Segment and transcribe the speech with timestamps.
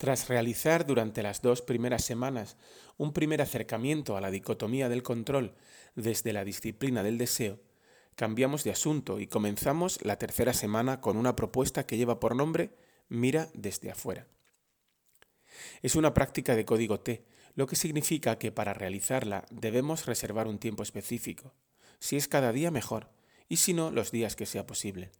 [0.00, 2.56] Tras realizar durante las dos primeras semanas
[2.96, 5.52] un primer acercamiento a la dicotomía del control
[5.94, 7.60] desde la disciplina del deseo,
[8.14, 12.70] cambiamos de asunto y comenzamos la tercera semana con una propuesta que lleva por nombre
[13.10, 14.26] Mira desde afuera.
[15.82, 20.58] Es una práctica de código T, lo que significa que para realizarla debemos reservar un
[20.58, 21.52] tiempo específico.
[21.98, 23.10] Si es cada día, mejor,
[23.50, 25.10] y si no, los días que sea posible.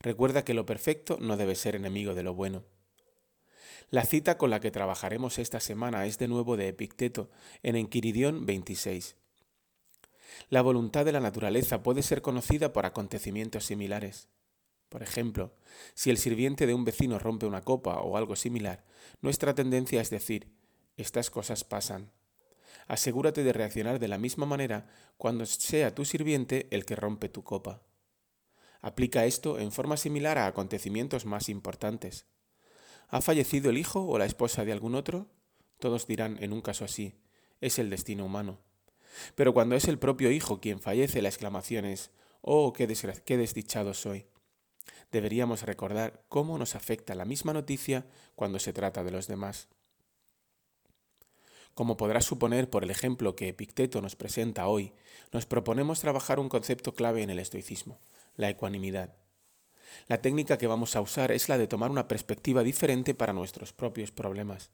[0.00, 2.64] Recuerda que lo perfecto no debe ser enemigo de lo bueno.
[3.90, 7.30] La cita con la que trabajaremos esta semana es de nuevo de Epicteto,
[7.62, 9.16] en Enquiridión 26.
[10.50, 14.28] La voluntad de la naturaleza puede ser conocida por acontecimientos similares.
[14.90, 15.54] Por ejemplo,
[15.94, 18.84] si el sirviente de un vecino rompe una copa o algo similar,
[19.22, 20.52] nuestra tendencia es decir,
[20.98, 22.12] estas cosas pasan.
[22.88, 24.86] Asegúrate de reaccionar de la misma manera
[25.16, 27.80] cuando sea tu sirviente el que rompe tu copa.
[28.82, 32.26] Aplica esto en forma similar a acontecimientos más importantes.
[33.08, 35.26] ¿Ha fallecido el hijo o la esposa de algún otro?
[35.78, 37.14] Todos dirán en un caso así,
[37.60, 38.58] es el destino humano.
[39.34, 42.10] Pero cuando es el propio hijo quien fallece, la exclamación es,
[42.42, 42.86] oh, qué,
[43.24, 44.26] qué desdichado soy.
[45.10, 49.68] Deberíamos recordar cómo nos afecta la misma noticia cuando se trata de los demás.
[51.74, 54.92] Como podrás suponer por el ejemplo que Epicteto nos presenta hoy,
[55.32, 58.00] nos proponemos trabajar un concepto clave en el estoicismo,
[58.36, 59.14] la ecuanimidad.
[60.06, 63.72] La técnica que vamos a usar es la de tomar una perspectiva diferente para nuestros
[63.72, 64.70] propios problemas.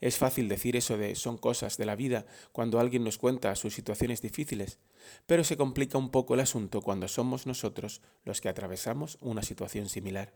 [0.00, 3.74] Es fácil decir eso de son cosas de la vida cuando alguien nos cuenta sus
[3.74, 4.78] situaciones difíciles,
[5.26, 9.88] pero se complica un poco el asunto cuando somos nosotros los que atravesamos una situación
[9.88, 10.32] similar.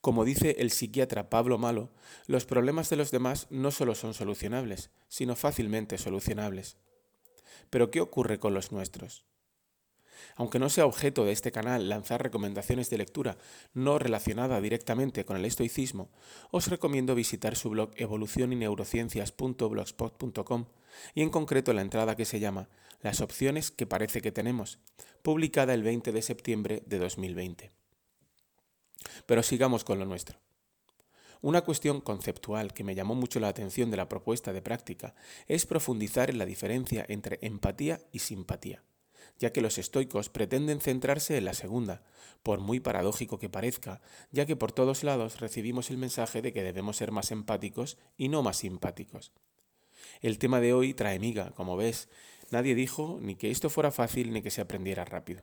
[0.00, 1.90] Como dice el psiquiatra Pablo Malo,
[2.26, 6.76] los problemas de los demás no solo son solucionables, sino fácilmente solucionables.
[7.70, 9.24] Pero ¿qué ocurre con los nuestros?
[10.36, 13.38] Aunque no sea objeto de este canal lanzar recomendaciones de lectura
[13.74, 16.10] no relacionada directamente con el estoicismo,
[16.50, 20.66] os recomiendo visitar su blog evolucionyneurociencias.blogspot.com
[21.14, 22.68] y en concreto la entrada que se llama
[23.00, 24.78] Las opciones que parece que tenemos,
[25.22, 27.70] publicada el 20 de septiembre de 2020.
[29.26, 30.38] Pero sigamos con lo nuestro.
[31.40, 35.16] Una cuestión conceptual que me llamó mucho la atención de la propuesta de práctica
[35.48, 38.84] es profundizar en la diferencia entre empatía y simpatía
[39.38, 42.02] ya que los estoicos pretenden centrarse en la segunda,
[42.42, 44.00] por muy paradójico que parezca,
[44.30, 48.28] ya que por todos lados recibimos el mensaje de que debemos ser más empáticos y
[48.28, 49.32] no más simpáticos.
[50.20, 52.08] El tema de hoy trae miga, como ves,
[52.50, 55.42] nadie dijo ni que esto fuera fácil ni que se aprendiera rápido.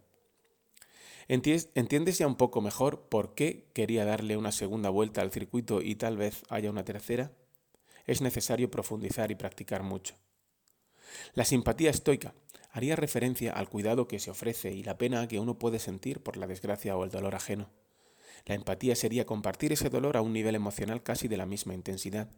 [1.27, 5.95] ¿Entiendes ya un poco mejor por qué quería darle una segunda vuelta al circuito y
[5.95, 7.31] tal vez haya una tercera?
[8.07, 10.15] Es necesario profundizar y practicar mucho.
[11.35, 12.33] La simpatía estoica
[12.71, 16.37] haría referencia al cuidado que se ofrece y la pena que uno puede sentir por
[16.37, 17.69] la desgracia o el dolor ajeno.
[18.45, 22.29] La empatía sería compartir ese dolor a un nivel emocional casi de la misma intensidad.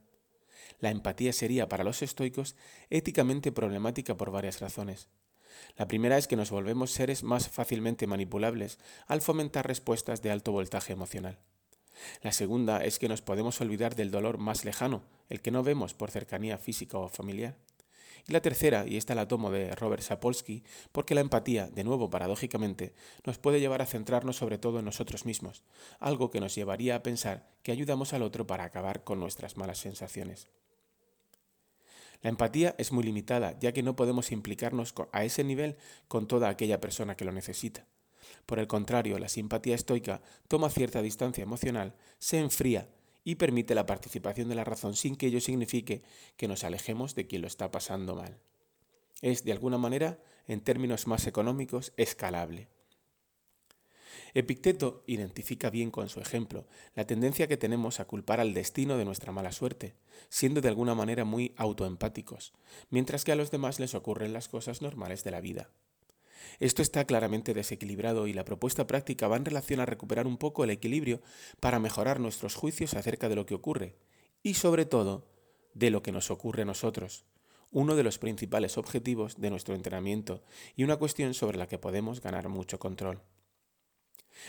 [0.80, 2.56] La empatía sería para los estoicos
[2.90, 5.10] éticamente problemática por varias razones.
[5.78, 10.52] La primera es que nos volvemos seres más fácilmente manipulables al fomentar respuestas de alto
[10.52, 11.40] voltaje emocional.
[12.22, 15.94] La segunda es que nos podemos olvidar del dolor más lejano, el que no vemos
[15.94, 17.58] por cercanía física o familiar.
[18.28, 22.10] Y la tercera, y esta la tomo de Robert Sapolsky, porque la empatía, de nuevo
[22.10, 22.94] paradójicamente,
[23.26, 25.64] nos puede llevar a centrarnos sobre todo en nosotros mismos,
[26.00, 29.80] algo que nos llevaría a pensar que ayudamos al otro para acabar con nuestras malas
[29.80, 30.50] sensaciones.
[32.22, 35.78] La empatía es muy limitada, ya que no podemos implicarnos a ese nivel
[36.08, 37.88] con toda aquella persona que lo necesita.
[38.46, 42.88] Por el contrario, la simpatía estoica toma cierta distancia emocional, se enfría
[43.24, 46.02] y permite la participación de la razón sin que ello signifique
[46.38, 48.40] que nos alejemos de quien lo está pasando mal.
[49.22, 52.68] Es, de alguna manera, en términos más económicos, escalable.
[54.34, 56.66] Epicteto identifica bien con su ejemplo
[56.96, 59.96] la tendencia que tenemos a culpar al destino de nuestra mala suerte,
[60.30, 62.54] siendo de alguna manera muy autoempáticos,
[62.90, 65.70] mientras que a los demás les ocurren las cosas normales de la vida.
[66.60, 70.64] Esto está claramente desequilibrado y la propuesta práctica va en relación a recuperar un poco
[70.64, 71.22] el equilibrio
[71.60, 73.96] para mejorar nuestros juicios acerca de lo que ocurre
[74.44, 75.28] y sobre todo
[75.74, 77.26] de lo que nos ocurre a nosotros,
[77.72, 80.44] uno de los principales objetivos de nuestro entrenamiento
[80.76, 83.22] y una cuestión sobre la que podemos ganar mucho control.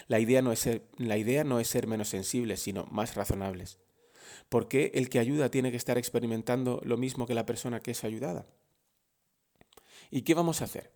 [0.09, 3.79] La idea no es ser, la idea no es ser menos sensibles, sino más razonables.
[4.49, 7.93] ¿Por qué el que ayuda tiene que estar experimentando lo mismo que la persona que
[7.93, 8.47] es ayudada?
[10.11, 10.91] ¿Y qué vamos a hacer?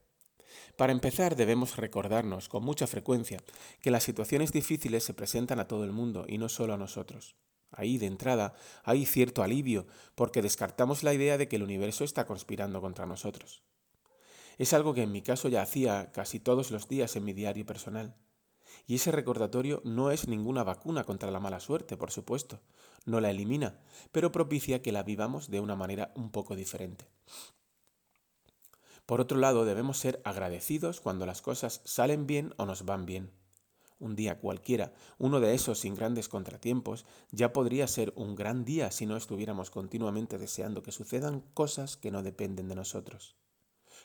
[0.76, 3.42] Para empezar, debemos recordarnos con mucha frecuencia
[3.80, 7.34] que las situaciones difíciles se presentan a todo el mundo y no solo a nosotros.
[7.70, 12.26] Ahí, de entrada, hay cierto alivio porque descartamos la idea de que el universo está
[12.26, 13.62] conspirando contra nosotros.
[14.58, 17.64] Es algo que en mi caso ya hacía casi todos los días en mi diario
[17.64, 18.14] personal.
[18.86, 22.60] Y ese recordatorio no es ninguna vacuna contra la mala suerte, por supuesto,
[23.06, 23.80] no la elimina,
[24.12, 27.06] pero propicia que la vivamos de una manera un poco diferente.
[29.06, 33.30] Por otro lado, debemos ser agradecidos cuando las cosas salen bien o nos van bien.
[33.98, 38.90] Un día cualquiera, uno de esos sin grandes contratiempos, ya podría ser un gran día
[38.90, 43.36] si no estuviéramos continuamente deseando que sucedan cosas que no dependen de nosotros.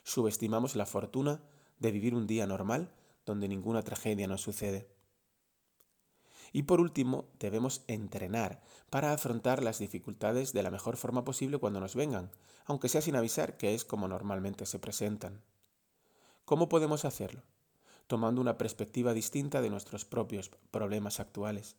[0.04, 1.42] Subestimamos la fortuna
[1.78, 2.94] de vivir un día normal
[3.26, 4.88] donde ninguna tragedia nos sucede.
[6.52, 8.60] Y por último, debemos entrenar
[8.90, 12.30] para afrontar las dificultades de la mejor forma posible cuando nos vengan,
[12.66, 15.42] aunque sea sin avisar que es como normalmente se presentan.
[16.44, 17.42] ¿Cómo podemos hacerlo?
[18.06, 21.76] Tomando una perspectiva distinta de nuestros propios problemas actuales.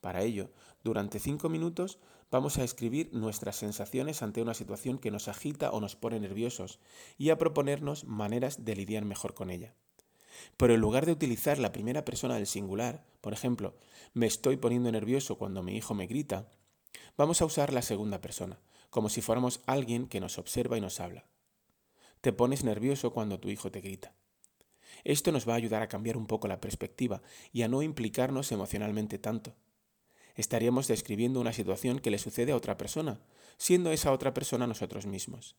[0.00, 0.50] Para ello,
[0.84, 1.98] durante cinco minutos
[2.30, 6.78] vamos a escribir nuestras sensaciones ante una situación que nos agita o nos pone nerviosos
[7.18, 9.74] y a proponernos maneras de lidiar mejor con ella.
[10.56, 13.76] Pero en lugar de utilizar la primera persona del singular, por ejemplo,
[14.14, 16.48] me estoy poniendo nervioso cuando mi hijo me grita,
[17.16, 18.58] vamos a usar la segunda persona,
[18.90, 21.26] como si fuéramos alguien que nos observa y nos habla.
[22.20, 24.14] Te pones nervioso cuando tu hijo te grita.
[25.04, 28.50] Esto nos va a ayudar a cambiar un poco la perspectiva y a no implicarnos
[28.52, 29.54] emocionalmente tanto.
[30.34, 33.20] Estaríamos describiendo una situación que le sucede a otra persona,
[33.56, 35.56] siendo esa otra persona nosotros mismos.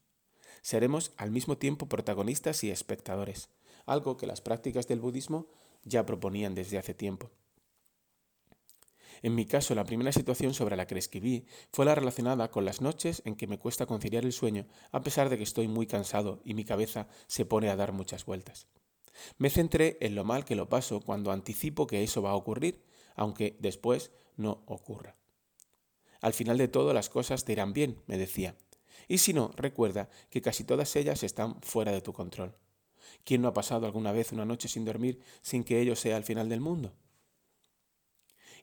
[0.62, 3.50] Seremos al mismo tiempo protagonistas y espectadores,
[3.86, 5.48] algo que las prácticas del budismo
[5.84, 7.32] ya proponían desde hace tiempo.
[9.22, 12.82] En mi caso, la primera situación sobre la que escribí fue la relacionada con las
[12.82, 16.40] noches en que me cuesta conciliar el sueño a pesar de que estoy muy cansado
[16.46, 18.68] y mi cabeza se pone a dar muchas vueltas.
[19.38, 22.82] Me centré en lo mal que lo paso cuando anticipo que eso va a ocurrir,
[23.16, 25.18] aunque después no ocurra.
[26.22, 28.56] Al final de todo las cosas te irán bien, me decía.
[29.08, 32.56] Y si no, recuerda que casi todas ellas están fuera de tu control.
[33.24, 36.24] ¿Quién no ha pasado alguna vez una noche sin dormir sin que ello sea el
[36.24, 36.94] final del mundo?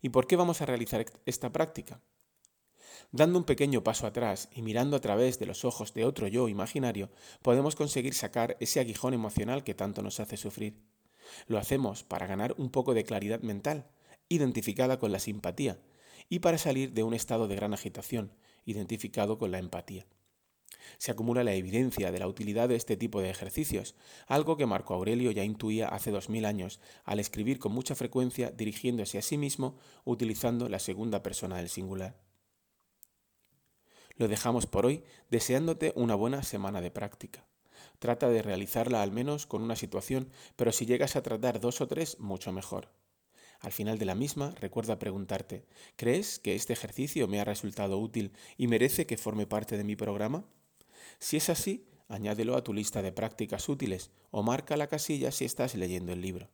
[0.02, 2.00] ¿Y por qué vamos a realizar esta práctica?
[3.12, 6.48] Dando un pequeño paso atrás y mirando a través de los ojos de otro yo
[6.48, 7.10] imaginario,
[7.42, 10.82] podemos conseguir sacar ese aguijón emocional que tanto nos hace sufrir.
[11.46, 13.90] Lo hacemos para ganar un poco de claridad mental,
[14.28, 15.78] identificada con la simpatía,
[16.28, 18.32] y para salir de un estado de gran agitación,
[18.64, 20.06] identificado con la empatía
[20.98, 23.94] se acumula la evidencia de la utilidad de este tipo de ejercicios,
[24.26, 28.50] algo que Marco Aurelio ya intuía hace dos mil años al escribir con mucha frecuencia
[28.50, 32.16] dirigiéndose a sí mismo utilizando la segunda persona del singular.
[34.16, 37.46] Lo dejamos por hoy deseándote una buena semana de práctica.
[37.98, 41.86] Trata de realizarla al menos con una situación, pero si llegas a tratar dos o
[41.86, 42.88] tres, mucho mejor.
[43.66, 45.66] Al final de la misma, recuerda preguntarte,
[45.96, 49.96] ¿crees que este ejercicio me ha resultado útil y merece que forme parte de mi
[49.96, 50.44] programa?
[51.18, 55.44] Si es así, añádelo a tu lista de prácticas útiles o marca la casilla si
[55.44, 56.48] estás leyendo el libro.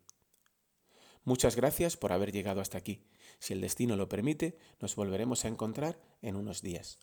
[1.25, 3.05] Muchas gracias por haber llegado hasta aquí.
[3.41, 6.99] Si el destino lo permite, nos volveremos a encontrar en unos días.